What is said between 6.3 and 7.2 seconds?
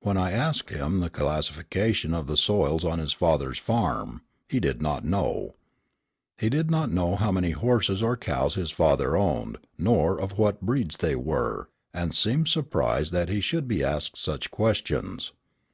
He did not know